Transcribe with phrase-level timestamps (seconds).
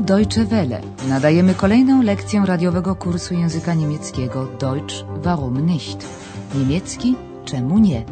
[0.00, 0.80] Tu Deutsche Welle.
[1.08, 6.06] Nadajemy kolejną lekcję radiowego kursu języka niemieckiego Deutsch warum nicht?
[6.54, 8.04] Niemiecki czemu nie?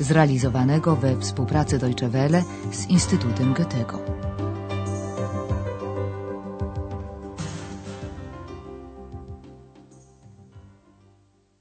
[0.00, 3.98] Zrealizowanego we współpracy Deutsche Welle z Instytutem Goethego.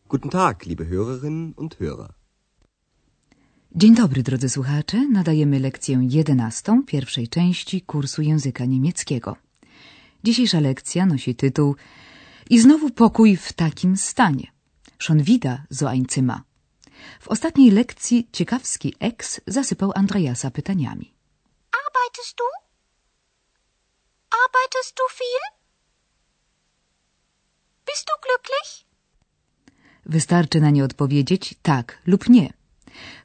[0.10, 2.14] Guten Tag, liebe Hörerinnen und Hörer.
[3.76, 5.08] Dzień dobry, drodzy słuchacze.
[5.08, 9.36] Nadajemy lekcję jedenastą pierwszej części kursu języka niemieckiego.
[10.24, 11.76] Dzisiejsza lekcja nosi tytuł
[12.50, 14.48] I znowu pokój w takim stanie.
[15.00, 16.40] Schon wieder so ein Zimmer.
[17.20, 21.14] W ostatniej lekcji ciekawski ex zasypał Andreasa pytaniami.
[21.72, 22.44] Arbeitest du?
[24.44, 25.44] Arbeitest du viel?
[27.88, 28.86] Bist du glücklich?
[30.06, 32.54] Wystarczy na nie odpowiedzieć tak lub nie.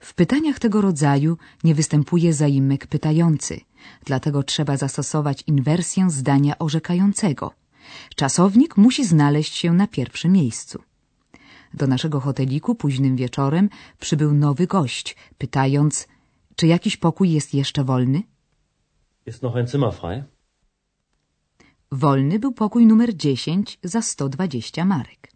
[0.00, 3.60] W pytaniach tego rodzaju nie występuje zaimek pytający,
[4.04, 7.52] dlatego trzeba zastosować inwersję zdania orzekającego.
[8.16, 10.82] Czasownik musi znaleźć się na pierwszym miejscu.
[11.74, 16.08] Do naszego hoteliku późnym wieczorem przybył nowy gość, pytając,
[16.56, 18.22] czy jakiś pokój jest jeszcze wolny?
[19.26, 20.22] Ist noch ein Zimmer frei?
[21.92, 25.32] Wolny był pokój numer 10 za 120 marek.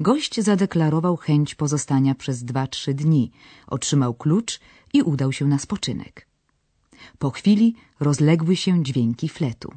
[0.00, 3.32] Gość zadeklarował chęć pozostania przez dwa, trzy dni,
[3.66, 4.60] otrzymał klucz
[4.92, 6.26] i udał się na spoczynek.
[7.18, 9.74] Po chwili rozległy się dźwięki fletu.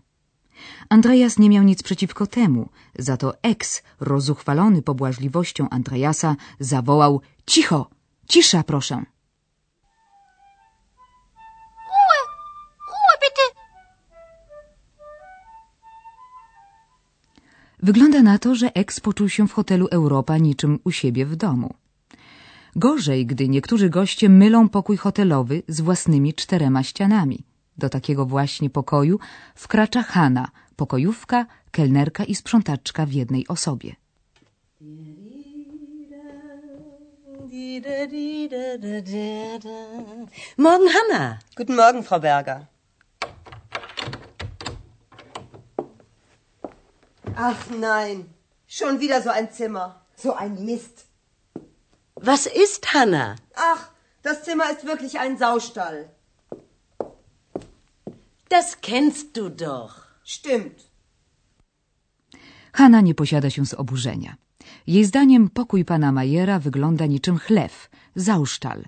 [0.89, 7.89] Andreas nie miał nic przeciwko temu, za to ex, rozuchwalony pobłażliwością Andreasa, zawołał— Cicho!
[8.27, 8.95] Cisza, proszę!
[11.89, 12.19] Ruhe!
[12.89, 13.45] Ruhe bitte!
[17.83, 21.73] Wygląda na to, że ex poczuł się w hotelu Europa niczym u siebie w domu.
[22.75, 27.43] Gorzej, gdy niektórzy goście mylą pokój hotelowy z własnymi czterema ścianami.
[27.77, 29.19] Do takiego właśnie pokoju
[29.55, 33.95] wkracza Hanna, pokojówka, kelnerka i sprzątaczka w jednej osobie.
[40.57, 41.37] Morgen, Hanna.
[41.57, 42.65] Guten Morgen, Frau Berger.
[47.35, 48.25] Ach nein,
[48.67, 49.95] schon wieder so ein Zimmer.
[50.17, 51.08] So ein Mist.
[52.21, 53.35] Was ist, Hanna?
[53.55, 53.91] Ach,
[54.23, 56.09] das Zimmer ist wirklich ein Saustall.
[58.49, 59.93] Das kennst du doch.
[60.23, 60.89] Stimmt.
[62.73, 64.35] Hanna nie posiada się z oburzenia.
[64.87, 68.85] Jej zdaniem pokój pana Majera wygląda niczym chlew, zauszczal.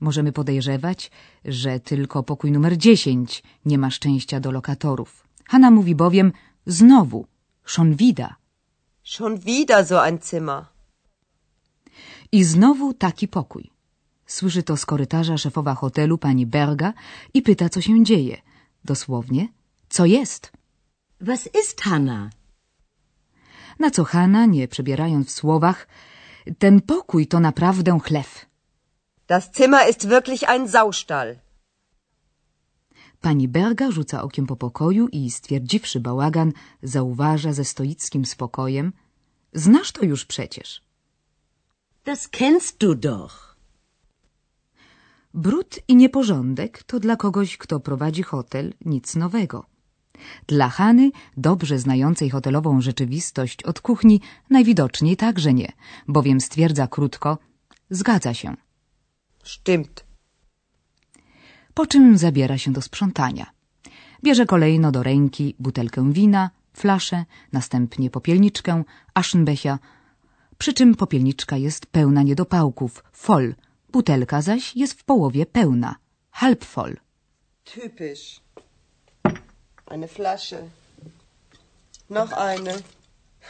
[0.00, 1.10] Możemy podejrzewać,
[1.44, 5.26] że tylko pokój numer 10 nie ma szczęścia do lokatorów.
[5.48, 6.32] Hanna mówi bowiem
[6.66, 7.26] znowu,
[7.64, 8.34] schon wieder.
[9.04, 10.79] Schon wieder so ein Zimmer.
[12.32, 13.70] I znowu taki pokój.
[14.26, 16.92] Słyszy to z korytarza szefowa hotelu pani Berga
[17.34, 18.36] i pyta, co się dzieje.
[18.84, 19.48] Dosłownie,
[19.88, 20.52] co jest?
[21.20, 22.30] Was ist, Hanna?
[23.78, 25.88] Na co Hanna, nie przebierając w słowach,
[26.58, 28.46] ten pokój to naprawdę chlew.
[29.26, 31.36] Das Zimmer ist wirklich ein Saustall.
[33.20, 36.52] Pani Berga rzuca okiem po pokoju i stwierdziwszy bałagan,
[36.82, 38.92] zauważa ze stoickim spokojem.
[39.52, 40.89] Znasz to już przecież.
[42.04, 43.56] Das kennst du doch.
[45.34, 49.66] Brud i nieporządek to dla kogoś, kto prowadzi hotel, nic nowego.
[50.46, 55.72] Dla Hany, dobrze znającej hotelową rzeczywistość od kuchni, najwidoczniej także nie,
[56.08, 57.38] bowiem stwierdza krótko,
[57.90, 58.56] zgadza się.
[59.44, 60.04] Stimmt.
[61.74, 63.46] Po czym zabiera się do sprzątania.
[64.24, 68.84] Bierze kolejno do ręki butelkę wina, flaszę, następnie popielniczkę,
[69.14, 69.78] aschenbecher,
[70.60, 73.54] przy czym popielniczka jest pełna niedopałków, voll,
[73.88, 75.96] butelka zaś jest w połowie pełna,
[76.30, 76.96] halb voll.
[77.64, 78.40] Typisch.
[79.86, 80.68] Eine Flasche.
[82.10, 82.74] Noch eine.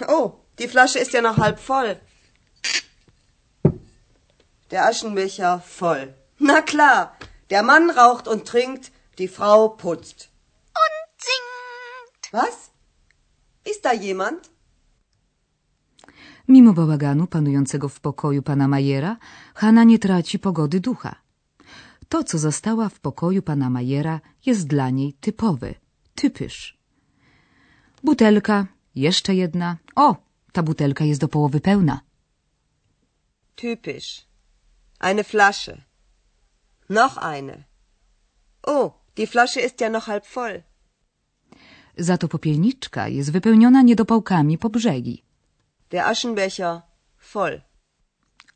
[0.09, 1.97] Oh, die Flasche ist ja noch halb voll.
[4.71, 6.13] Der Aschenbecher voll.
[6.41, 7.17] Na klar,
[7.51, 10.29] der Mann raucht und trinkt, die Frau putzt.
[10.83, 12.33] Und singt!
[12.33, 12.71] Was?
[13.65, 14.51] Ist da jemand?
[16.51, 19.17] Mimo bałaganu panującego w pokoju pana Majera,
[19.55, 21.15] Hanna nie traci pogody ducha.
[22.09, 25.75] To, co została w pokoju pana Majera, jest dla niej typowe,
[26.15, 26.79] typisz.
[28.05, 29.77] Butelka, jeszcze jedna.
[29.97, 30.17] O,
[30.53, 32.01] ta butelka jest do połowy pełna.
[33.55, 34.27] Typisch.
[35.01, 35.83] Eine Flasche.
[36.89, 37.65] Noch eine.
[38.63, 40.63] Oh, die Flasche ist ja noch halb voll.
[41.99, 45.30] Za to popielniczka jest wypełniona niedopałkami po brzegi.
[45.91, 46.83] Der Aschenbecher
[47.19, 47.63] voll.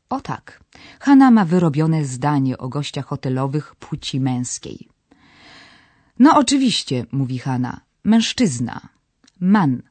[0.09, 0.61] O tak,
[0.99, 4.89] Hanna ma wyrobione zdanie o gościach hotelowych płci męskiej.
[6.19, 8.89] No oczywiście, mówi Hanna, mężczyzna,
[9.39, 9.81] man,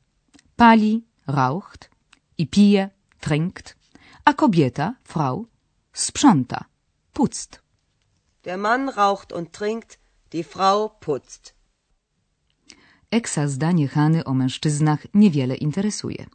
[0.56, 1.90] pali, raucht
[2.38, 3.76] i pije, trinkt,
[4.24, 5.46] a kobieta, Frau,
[5.92, 6.64] sprząta,
[7.12, 7.60] putzt.
[8.44, 9.98] Der Mann raucht und trinkt,
[10.32, 11.53] die Frau putzt.
[13.20, 16.26] Eksa zdanie Hany o mężczyznach niewiele interesuje.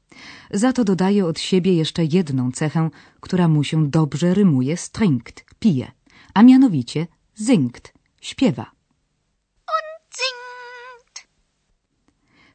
[0.51, 2.89] Za to dodaje od siebie jeszcze jedną cechę,
[3.19, 5.87] która mu się dobrze rymuje z trinkt, pije,
[6.33, 7.07] a mianowicie
[7.45, 8.65] singt, śpiewa.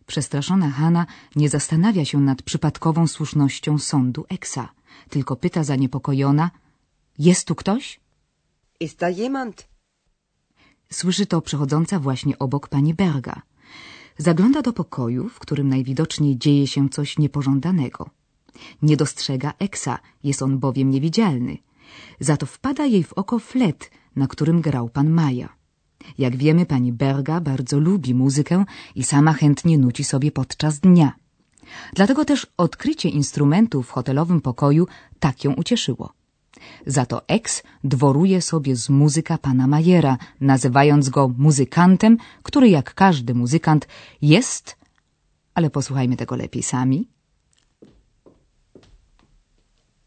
[0.06, 1.06] Przestraszona Hanna
[1.36, 4.68] nie zastanawia się nad przypadkową słusznością sądu Eksa,
[5.08, 6.50] tylko pyta zaniepokojona:
[7.18, 8.00] Jest tu ktoś?
[8.80, 9.68] Ist da jemand?
[10.92, 13.42] Słyszy to przechodząca właśnie obok pani Berga.
[14.18, 18.10] Zagląda do pokoju, w którym najwidoczniej dzieje się coś niepożądanego.
[18.82, 21.58] Nie dostrzega Eksa, jest on bowiem niewidzialny.
[22.20, 25.48] Za to wpada jej w oko flet, na którym grał pan Maja.
[26.18, 28.64] Jak wiemy, pani Berga bardzo lubi muzykę
[28.94, 31.12] i sama chętnie nuci sobie podczas dnia.
[31.94, 34.86] Dlatego też odkrycie instrumentu w hotelowym pokoju
[35.18, 36.12] tak ją ucieszyło.
[36.86, 43.34] Za to ex dworuje sobie z muzyka pana Majera, nazywając go muzykantem, który jak każdy
[43.34, 43.88] muzykant
[44.22, 44.76] jest,
[45.54, 47.08] ale posłuchajmy tego lepiej sami.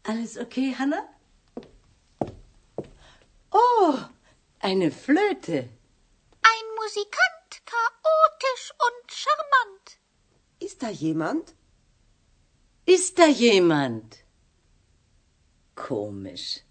[0.04, 1.02] Alles okay, Hanna?
[3.50, 4.08] Oh,
[4.60, 5.58] eine Flöte.
[6.52, 9.98] Ein Musikant, chaotisch und charmant.
[10.60, 11.54] Ist da jemand?
[12.86, 14.27] Ist da jemand?
[15.86, 16.64] Komisch.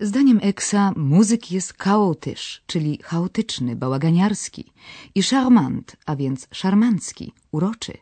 [0.00, 4.72] Zdaniem Eksa muzyk jest chaotysz, czyli chaotyczny, bałaganiarski
[5.14, 7.92] i charmant, a więc szarmancki, uroczy.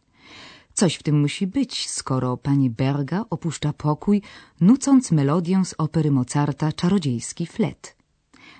[0.75, 4.23] Coś w tym musi być, skoro pani Berga opuszcza pokój,
[4.61, 7.97] nucąc melodię z opery Mozarta Czarodziejski flet.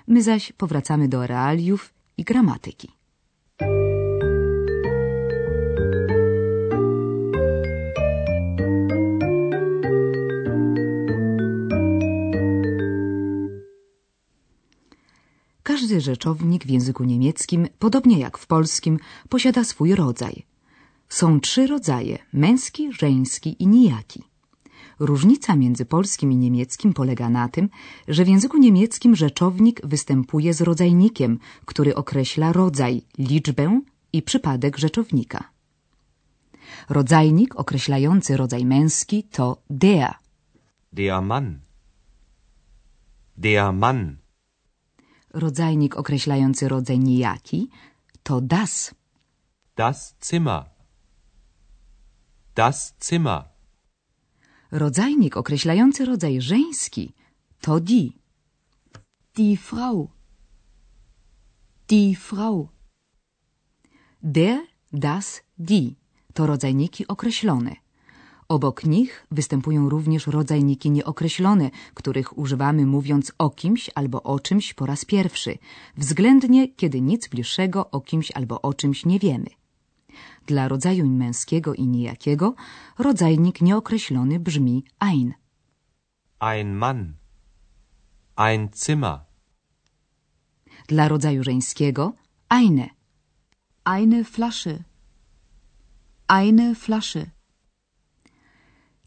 [0.07, 2.94] My zaś powracamy do realiów i gramatyki.
[15.95, 18.99] Każdy rzeczownik w języku niemieckim, podobnie jak w polskim,
[19.29, 20.45] posiada swój rodzaj.
[21.09, 24.23] Są trzy rodzaje: męski, żeński i nijaki.
[24.99, 27.69] Różnica między polskim i niemieckim polega na tym,
[28.07, 33.81] że w języku niemieckim rzeczownik występuje z rodzajnikiem, który określa rodzaj, liczbę
[34.13, 35.43] i przypadek rzeczownika.
[36.89, 40.13] Rodzajnik określający rodzaj męski to der.
[40.93, 41.59] Der Mann.
[43.37, 44.24] Der Mann.
[45.35, 47.69] Rodzajnik określający rodzaj nijaki
[48.23, 48.95] to das.
[49.75, 50.69] Das Zimmer.
[52.55, 53.43] Das Zimmer.
[54.71, 57.13] Rodzajnik określający rodzaj żeński
[57.61, 58.09] to die.
[59.35, 60.09] Die Frau.
[61.87, 62.69] Die Frau.
[64.23, 64.59] Der,
[64.93, 65.95] das, die
[66.33, 67.84] to rodzajniki określone.
[68.47, 74.85] Obok nich występują również rodzajniki nieokreślone, których używamy mówiąc o kimś albo o czymś po
[74.85, 75.57] raz pierwszy,
[75.97, 79.49] względnie kiedy nic bliższego o kimś albo o czymś nie wiemy.
[80.45, 82.55] Dla rodzaju męskiego i nijakiego
[82.99, 85.33] rodzajnik nieokreślony brzmi ein.
[86.39, 87.13] Ein Mann.
[88.35, 89.19] Ein Zimmer.
[90.87, 92.13] Dla rodzaju żeńskiego
[92.49, 92.89] eine.
[93.85, 94.83] Eine Flasche.
[96.27, 97.35] Eine Flasche.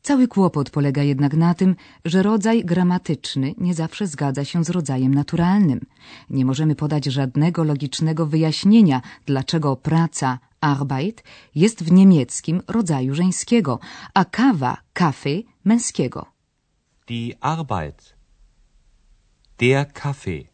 [0.09, 5.15] Cały kłopot polega jednak na tym, że rodzaj gramatyczny nie zawsze zgadza się z rodzajem
[5.15, 5.81] naturalnym.
[6.31, 11.25] Nie możemy podać żadnego logicznego wyjaśnienia, dlaczego praca Arbeit
[11.55, 13.79] jest w niemieckim rodzaju żeńskiego,
[14.15, 16.27] a kawa, kafe męskiego.
[17.09, 18.17] Die Arbeit.
[19.59, 20.49] Der Kaffee.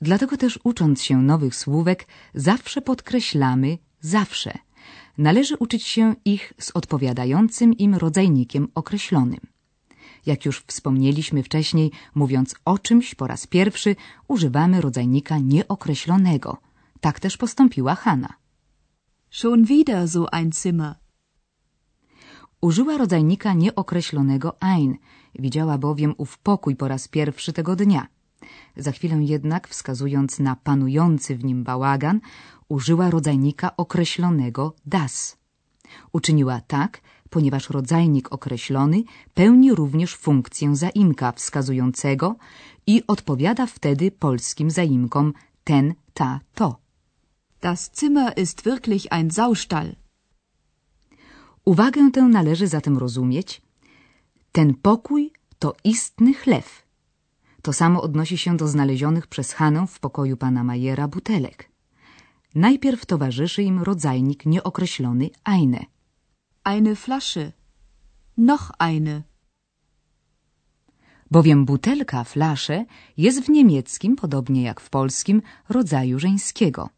[0.00, 4.69] Dlatego też ucząc się nowych słówek, zawsze podkreślamy zawsze.
[5.20, 9.40] Należy uczyć się ich z odpowiadającym im rodzajnikiem określonym.
[10.26, 13.96] Jak już wspomnieliśmy wcześniej, mówiąc o czymś po raz pierwszy,
[14.28, 16.56] używamy rodzajnika nieokreślonego.
[17.00, 18.32] Tak też postąpiła Hanna.
[19.30, 20.94] Schon wieder so ein Zimmer.
[22.60, 24.96] Użyła rodzajnika nieokreślonego ein,
[25.34, 28.06] widziała bowiem ów pokój po raz pierwszy tego dnia.
[28.76, 32.20] Za chwilę jednak, wskazując na panujący w nim bałagan,
[32.70, 35.36] użyła rodzajnika określonego das.
[36.12, 37.00] Uczyniła tak,
[37.30, 39.02] ponieważ rodzajnik określony
[39.34, 42.36] pełni również funkcję zaimka wskazującego
[42.86, 45.34] i odpowiada wtedy polskim zaimkom
[45.64, 46.76] ten, ta, to.
[47.60, 49.96] Das Zimmer ist wirklich ein Saustall.
[51.64, 53.62] Uwagę tę należy zatem rozumieć.
[54.52, 56.82] Ten pokój to istny chlew.
[57.62, 61.69] To samo odnosi się do znalezionych przez Hanę w pokoju pana Majera butelek.
[62.54, 65.86] Najpierw towarzyszy im rodzajnik nieokreślony eine.
[66.64, 67.52] Eine Flasche.
[68.36, 69.22] Noch eine.
[71.30, 72.84] Bowiem butelka, flasze
[73.16, 76.90] jest w niemieckim, podobnie jak w polskim, rodzaju żeńskiego.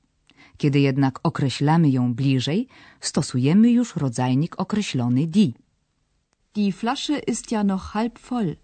[0.57, 2.69] Kiedy jednak określamy ją bliżej,
[3.01, 5.53] stosujemy już rodzajnik określony die.
[6.55, 8.57] Die Flasche ist ja noch halb voll.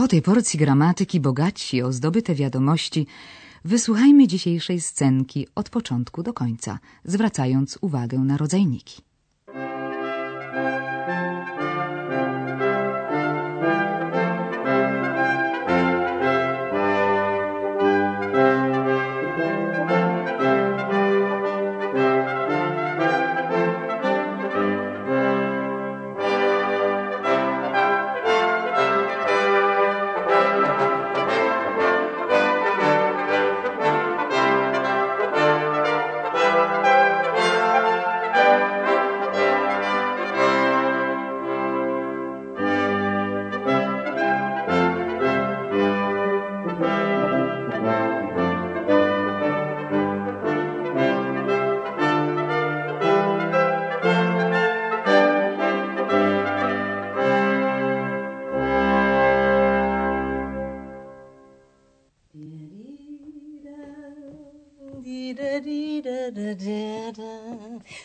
[0.00, 3.06] Po tej porcji gramatyki bogaci o zdobyte wiadomości
[3.64, 9.09] wysłuchajmy dzisiejszej scenki od początku do końca, zwracając uwagę na rodzajniki.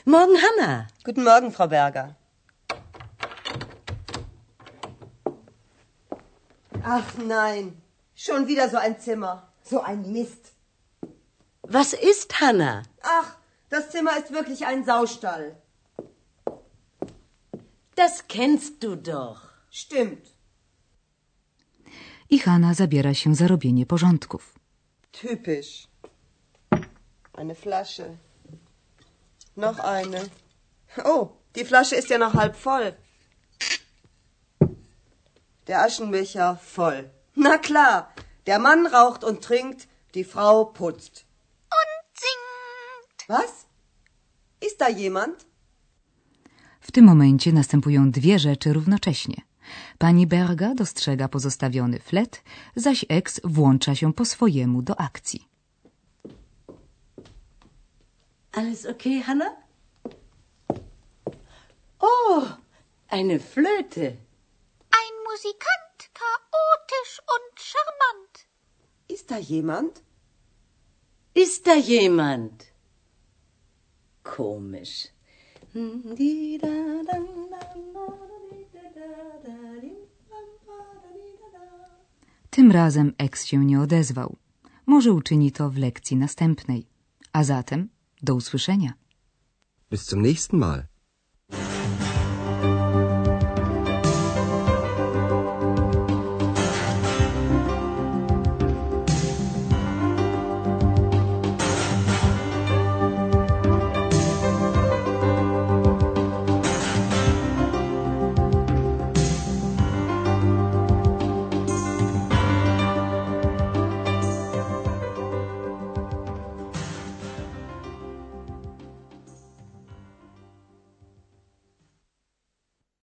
[0.05, 0.88] Morgen, Hanna.
[1.03, 2.15] Guten Morgen, Frau Berger.
[6.84, 7.82] Ach nein,
[8.15, 9.53] schon wieder so ein Zimmer.
[9.63, 10.53] So ein Mist.
[11.62, 12.84] Was ist, Hanna?
[13.01, 13.38] Ach,
[13.70, 15.62] das Zimmer ist wirklich ein Saustall.
[17.96, 19.41] Das kennst du doch.
[19.70, 20.34] Stimmt.
[22.32, 24.53] I Hanna zabiera się za robienie porządków.
[25.12, 25.88] Typisch.
[27.38, 28.18] Eine Flasche.
[29.56, 30.30] Noch eine.
[31.04, 32.94] Oh, die Flasche ist ja noch halb voll.
[35.68, 37.10] Der Aschenbecher voll.
[37.36, 38.13] Na klar,
[38.46, 41.25] der Mann raucht und trinkt, die Frau putzt.
[41.80, 43.30] Und singt.
[43.30, 43.65] Was?
[44.62, 45.46] Ist da jemand?
[46.82, 49.42] W tym momencie następują dwie rzeczy równocześnie.
[49.98, 52.44] Pani Berga dostrzega pozostawiony flet,
[52.75, 55.55] zaś ex włącza się po swojemu do akcji.
[58.56, 59.50] Alles okay, Hanna?
[62.00, 62.44] Oh,
[63.10, 64.18] eine Flöte.
[65.00, 68.34] Ein Musikant, chaotisch und charmant.
[69.10, 70.02] Ist da jemand?
[71.34, 72.72] Ist da jemand?
[74.24, 75.10] Komisch.
[82.50, 84.36] Tym razem ex się nie odezwał.
[84.86, 86.88] Może uczyni to w lekcji następnej.
[87.34, 87.90] A zatem
[88.22, 88.94] do usłyszenia.
[89.90, 90.88] Bis zum nächsten Mal.